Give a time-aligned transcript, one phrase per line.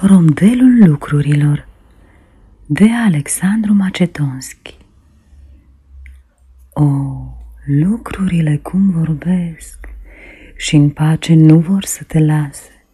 [0.00, 1.68] Rondelul lucrurilor
[2.66, 4.76] de Alexandru Macedonski
[6.72, 6.90] O,
[7.64, 9.88] lucrurile cum vorbesc
[10.56, 12.84] și în pace nu vor să te lase,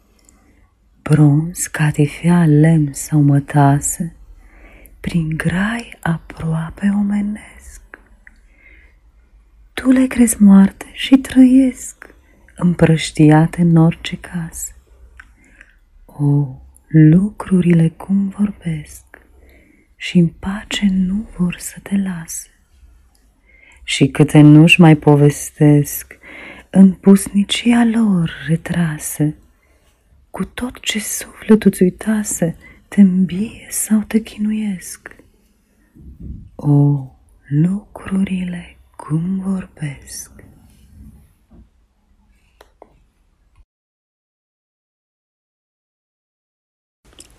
[1.02, 4.16] bronz, catifea, lemn sau mătase,
[5.00, 7.82] prin grai aproape omenesc.
[9.72, 12.14] Tu le crezi moarte și trăiesc,
[12.56, 14.72] împrăștiate în orice casă.
[16.04, 16.58] O,
[16.96, 19.04] lucrurile cum vorbesc
[19.96, 22.48] și în pace nu vor să te lase.
[23.84, 26.18] Și câte nu-și mai povestesc
[26.70, 29.36] în pusnicia lor retrase,
[30.30, 32.56] cu tot ce sufletul ți uitase,
[32.88, 35.16] te îmbie sau te chinuiesc.
[36.54, 37.06] O,
[37.48, 40.44] lucrurile cum vorbesc.